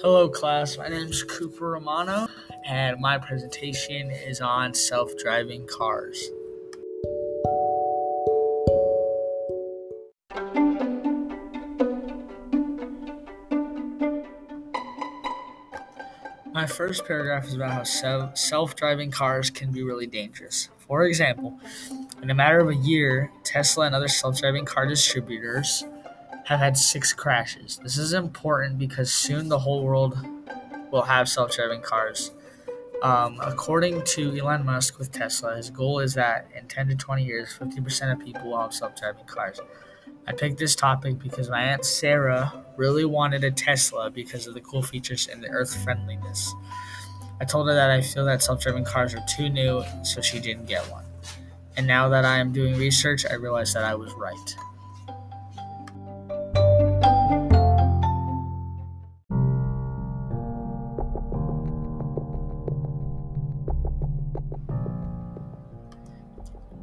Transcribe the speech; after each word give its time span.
Hello, 0.00 0.28
class. 0.28 0.78
My 0.78 0.86
name 0.86 1.08
is 1.08 1.24
Cooper 1.24 1.70
Romano, 1.70 2.28
and 2.64 3.00
my 3.00 3.18
presentation 3.18 4.12
is 4.12 4.40
on 4.40 4.72
self 4.72 5.10
driving 5.16 5.66
cars. 5.66 6.30
My 16.52 16.64
first 16.68 17.04
paragraph 17.04 17.46
is 17.46 17.54
about 17.54 17.72
how 17.72 18.34
self 18.34 18.76
driving 18.76 19.10
cars 19.10 19.50
can 19.50 19.72
be 19.72 19.82
really 19.82 20.06
dangerous. 20.06 20.68
For 20.78 21.06
example, 21.06 21.58
in 22.22 22.30
a 22.30 22.34
matter 22.34 22.60
of 22.60 22.68
a 22.68 22.76
year, 22.76 23.32
Tesla 23.42 23.86
and 23.86 23.96
other 23.96 24.06
self 24.06 24.38
driving 24.40 24.64
car 24.64 24.86
distributors 24.86 25.82
have 26.48 26.60
had 26.60 26.78
six 26.78 27.12
crashes. 27.12 27.78
This 27.82 27.98
is 27.98 28.14
important 28.14 28.78
because 28.78 29.12
soon 29.12 29.50
the 29.50 29.58
whole 29.58 29.84
world 29.84 30.16
will 30.90 31.02
have 31.02 31.28
self 31.28 31.54
driving 31.54 31.82
cars. 31.82 32.30
Um, 33.02 33.38
according 33.42 34.02
to 34.14 34.34
Elon 34.34 34.64
Musk 34.64 34.98
with 34.98 35.12
Tesla, 35.12 35.56
his 35.56 35.68
goal 35.68 36.00
is 36.00 36.14
that 36.14 36.48
in 36.58 36.66
10 36.66 36.88
to 36.88 36.94
20 36.94 37.22
years, 37.22 37.50
50% 37.50 38.12
of 38.12 38.18
people 38.24 38.50
will 38.50 38.62
have 38.62 38.72
self 38.72 38.98
driving 38.98 39.26
cars. 39.26 39.60
I 40.26 40.32
picked 40.32 40.58
this 40.58 40.74
topic 40.74 41.18
because 41.18 41.50
my 41.50 41.60
Aunt 41.60 41.84
Sarah 41.84 42.64
really 42.78 43.04
wanted 43.04 43.44
a 43.44 43.50
Tesla 43.50 44.10
because 44.10 44.46
of 44.46 44.54
the 44.54 44.62
cool 44.62 44.82
features 44.82 45.28
and 45.30 45.44
the 45.44 45.48
earth 45.48 45.76
friendliness. 45.84 46.54
I 47.42 47.44
told 47.44 47.68
her 47.68 47.74
that 47.74 47.90
I 47.90 48.00
feel 48.00 48.24
that 48.24 48.42
self 48.42 48.62
driving 48.62 48.86
cars 48.86 49.14
are 49.14 49.24
too 49.28 49.50
new, 49.50 49.84
so 50.02 50.22
she 50.22 50.40
didn't 50.40 50.64
get 50.64 50.90
one. 50.90 51.04
And 51.76 51.86
now 51.86 52.08
that 52.08 52.24
I 52.24 52.38
am 52.38 52.54
doing 52.54 52.78
research, 52.78 53.26
I 53.30 53.34
realize 53.34 53.74
that 53.74 53.84
I 53.84 53.94
was 53.94 54.14
right. 54.14 54.56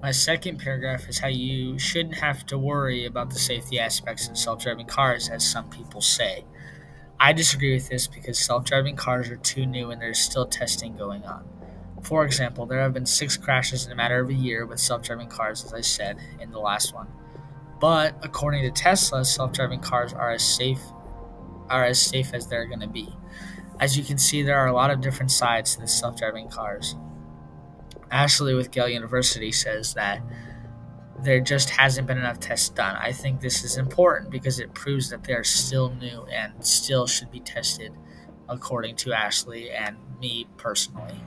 My 0.00 0.12
second 0.12 0.58
paragraph 0.58 1.08
is 1.08 1.18
how 1.18 1.26
you 1.26 1.76
shouldn't 1.76 2.14
have 2.14 2.46
to 2.46 2.56
worry 2.56 3.04
about 3.04 3.30
the 3.30 3.38
safety 3.38 3.80
aspects 3.80 4.28
of 4.28 4.38
self 4.38 4.62
driving 4.62 4.86
cars, 4.86 5.28
as 5.28 5.44
some 5.44 5.68
people 5.70 6.00
say. 6.00 6.44
I 7.18 7.32
disagree 7.32 7.74
with 7.74 7.88
this 7.88 8.06
because 8.06 8.38
self 8.38 8.64
driving 8.64 8.94
cars 8.94 9.28
are 9.28 9.36
too 9.36 9.66
new 9.66 9.90
and 9.90 10.00
there's 10.00 10.20
still 10.20 10.46
testing 10.46 10.96
going 10.96 11.24
on. 11.24 11.44
For 12.02 12.24
example, 12.24 12.64
there 12.64 12.78
have 12.78 12.94
been 12.94 13.06
six 13.06 13.36
crashes 13.36 13.86
in 13.86 13.92
a 13.92 13.96
matter 13.96 14.20
of 14.20 14.30
a 14.30 14.34
year 14.34 14.66
with 14.66 14.78
self 14.78 15.02
driving 15.02 15.28
cars, 15.28 15.64
as 15.64 15.74
I 15.74 15.80
said 15.80 16.18
in 16.40 16.52
the 16.52 16.60
last 16.60 16.94
one. 16.94 17.08
But 17.80 18.14
according 18.22 18.62
to 18.62 18.70
Tesla, 18.70 19.24
self 19.24 19.52
driving 19.52 19.80
cars 19.80 20.12
are 20.12 20.30
as 20.30 20.44
safe 20.44 20.80
are 21.68 21.84
as 21.84 22.00
safe 22.00 22.32
as 22.34 22.46
they're 22.46 22.66
going 22.66 22.80
to 22.80 22.88
be. 22.88 23.08
As 23.80 23.98
you 23.98 24.04
can 24.04 24.16
see, 24.16 24.42
there 24.42 24.58
are 24.58 24.68
a 24.68 24.72
lot 24.72 24.92
of 24.92 25.00
different 25.00 25.32
sides 25.32 25.74
to 25.74 25.80
the 25.80 25.88
self 25.88 26.16
driving 26.16 26.48
cars. 26.48 26.94
Ashley 28.10 28.54
with 28.54 28.74
Yale 28.74 28.88
University 28.88 29.52
says 29.52 29.94
that 29.94 30.22
there 31.22 31.40
just 31.40 31.70
hasn't 31.70 32.06
been 32.06 32.18
enough 32.18 32.40
tests 32.40 32.68
done. 32.68 32.96
I 32.96 33.12
think 33.12 33.40
this 33.40 33.64
is 33.64 33.76
important 33.76 34.30
because 34.30 34.60
it 34.60 34.72
proves 34.72 35.10
that 35.10 35.24
they 35.24 35.34
are 35.34 35.44
still 35.44 35.90
new 35.94 36.22
and 36.32 36.52
still 36.64 37.06
should 37.06 37.30
be 37.30 37.40
tested, 37.40 37.92
according 38.48 38.96
to 38.96 39.12
Ashley 39.12 39.70
and 39.70 39.96
me 40.20 40.46
personally. 40.56 41.20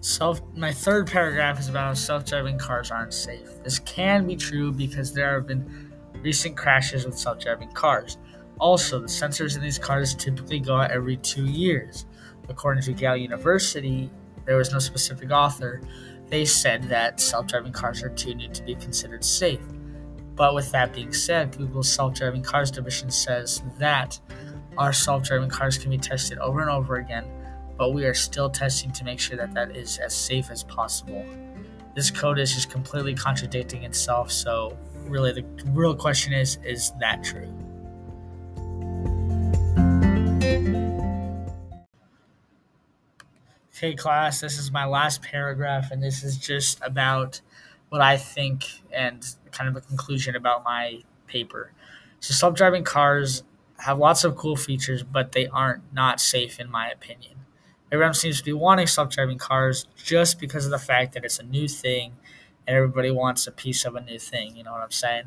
Self, 0.00 0.42
my 0.56 0.72
third 0.72 1.06
paragraph 1.06 1.60
is 1.60 1.68
about 1.68 1.84
how 1.84 1.94
self-driving 1.94 2.58
cars 2.58 2.90
aren't 2.90 3.14
safe. 3.14 3.62
This 3.62 3.78
can 3.78 4.26
be 4.26 4.34
true 4.34 4.72
because 4.72 5.12
there 5.12 5.34
have 5.34 5.46
been 5.46 5.92
recent 6.22 6.56
crashes 6.56 7.04
with 7.04 7.18
self 7.18 7.38
driving 7.38 7.70
cars. 7.72 8.18
Also, 8.58 9.00
the 9.00 9.06
sensors 9.06 9.56
in 9.56 9.62
these 9.62 9.78
cars 9.78 10.14
typically 10.14 10.60
go 10.60 10.76
out 10.76 10.90
every 10.90 11.16
two 11.18 11.44
years. 11.44 12.06
According 12.48 12.82
to 12.84 12.92
Yale 12.92 13.16
University, 13.16 14.10
there 14.44 14.56
was 14.56 14.72
no 14.72 14.78
specific 14.78 15.30
author. 15.30 15.82
They 16.28 16.44
said 16.44 16.84
that 16.84 17.20
self 17.20 17.46
driving 17.46 17.72
cars 17.72 18.02
are 18.02 18.10
too 18.10 18.34
new 18.34 18.48
to 18.48 18.62
be 18.62 18.74
considered 18.74 19.24
safe. 19.24 19.60
But 20.34 20.54
with 20.54 20.70
that 20.72 20.94
being 20.94 21.12
said, 21.12 21.56
Google's 21.56 21.90
self 21.90 22.14
driving 22.14 22.42
cars 22.42 22.70
division 22.70 23.10
says 23.10 23.62
that 23.78 24.18
our 24.78 24.92
self 24.92 25.24
driving 25.24 25.50
cars 25.50 25.76
can 25.76 25.90
be 25.90 25.98
tested 25.98 26.38
over 26.38 26.60
and 26.60 26.70
over 26.70 26.96
again, 26.96 27.24
but 27.76 27.92
we 27.92 28.04
are 28.04 28.14
still 28.14 28.48
testing 28.48 28.92
to 28.92 29.04
make 29.04 29.20
sure 29.20 29.36
that 29.36 29.54
that 29.54 29.76
is 29.76 29.98
as 29.98 30.14
safe 30.14 30.50
as 30.50 30.62
possible. 30.62 31.24
This 31.94 32.10
code 32.10 32.38
is 32.38 32.54
just 32.54 32.70
completely 32.70 33.14
contradicting 33.14 33.84
itself, 33.84 34.32
so 34.32 34.76
really 35.06 35.32
the 35.32 35.44
real 35.66 35.94
question 35.94 36.32
is 36.32 36.58
is 36.64 36.92
that 37.00 37.22
true? 37.22 37.52
Okay, 43.76 43.94
class, 43.94 44.40
this 44.40 44.58
is 44.58 44.70
my 44.70 44.86
last 44.86 45.22
paragraph, 45.22 45.90
and 45.90 46.02
this 46.02 46.22
is 46.22 46.36
just 46.38 46.80
about 46.82 47.40
what 47.88 48.00
I 48.00 48.16
think 48.16 48.64
and 48.92 49.26
kind 49.50 49.68
of 49.68 49.76
a 49.76 49.80
conclusion 49.80 50.36
about 50.36 50.64
my 50.64 51.02
paper. 51.26 51.72
So, 52.20 52.32
self 52.32 52.54
driving 52.54 52.84
cars 52.84 53.42
have 53.78 53.98
lots 53.98 54.24
of 54.24 54.36
cool 54.36 54.56
features, 54.56 55.02
but 55.02 55.32
they 55.32 55.48
aren't 55.48 55.82
not 55.92 56.20
safe, 56.20 56.58
in 56.60 56.70
my 56.70 56.88
opinion. 56.88 57.41
Everyone 57.92 58.14
seems 58.14 58.38
to 58.38 58.44
be 58.44 58.54
wanting 58.54 58.86
self 58.86 59.10
driving 59.10 59.38
cars 59.38 59.86
just 60.02 60.40
because 60.40 60.64
of 60.64 60.70
the 60.70 60.78
fact 60.78 61.12
that 61.12 61.24
it's 61.24 61.38
a 61.38 61.42
new 61.44 61.68
thing 61.68 62.14
and 62.66 62.74
everybody 62.76 63.10
wants 63.10 63.46
a 63.46 63.52
piece 63.52 63.84
of 63.84 63.94
a 63.94 64.00
new 64.00 64.18
thing. 64.18 64.56
You 64.56 64.64
know 64.64 64.72
what 64.72 64.80
I'm 64.80 64.90
saying? 64.90 65.24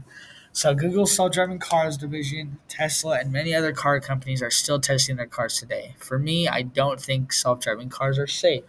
So 0.51 0.73
Google's 0.73 1.13
self-driving 1.13 1.59
cars 1.59 1.97
division, 1.97 2.59
Tesla, 2.69 3.19
and 3.19 3.29
many 3.29 3.53
other 3.53 3.73
car 3.73 3.99
companies 3.99 4.41
are 4.41 4.49
still 4.49 4.79
testing 4.79 5.17
their 5.17 5.25
cars 5.25 5.59
today. 5.59 5.95
For 5.99 6.17
me, 6.17 6.47
I 6.47 6.61
don't 6.61 6.99
think 6.99 7.33
self-driving 7.33 7.89
cars 7.89 8.17
are 8.17 8.25
safe. 8.25 8.63